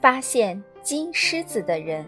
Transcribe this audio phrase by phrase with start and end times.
[0.00, 2.06] 发现金狮子的人。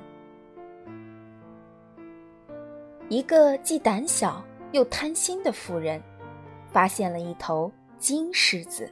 [3.10, 6.03] 一个既胆小又贪心的妇人，
[6.71, 8.90] 发现了一头金狮子。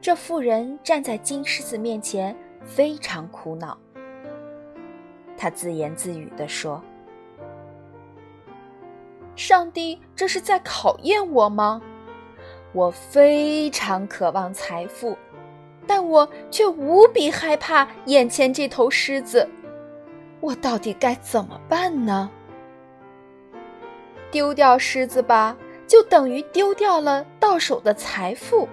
[0.00, 2.34] 这妇人站在金狮子面前，
[2.64, 3.76] 非常苦恼。
[5.36, 6.82] 她自言自语地说
[9.36, 11.82] ：“上帝，这是在考验我吗？
[12.72, 15.14] 我非常渴望财富。”
[15.86, 19.48] 但我却无比害怕眼前这头狮子，
[20.40, 22.30] 我到底该怎么办呢？
[24.30, 25.56] 丢掉狮子吧，
[25.86, 28.68] 就等于丢掉了到手的财富；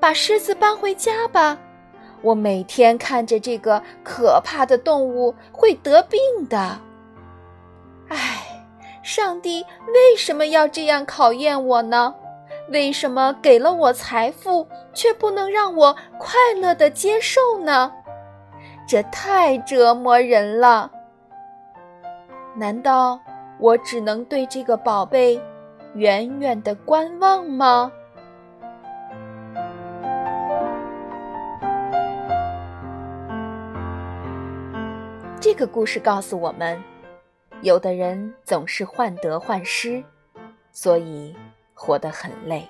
[0.00, 1.58] 把狮子搬回家吧，
[2.22, 6.80] 我每天看着这个可怕的动物会得病的。
[8.08, 8.64] 唉，
[9.02, 12.14] 上帝为什么要这样考验我呢？
[12.70, 17.92] 为什么给了我财富，却不能让我快乐的接受呢？
[18.86, 20.90] 这太折磨人了。
[22.54, 23.18] 难道
[23.58, 25.40] 我只能对这个宝贝
[25.94, 27.90] 远远的观望吗？
[35.40, 36.82] 这个故事告诉我们，
[37.62, 40.04] 有的人总是患得患失，
[40.70, 41.34] 所以。
[41.78, 42.68] 活得很累。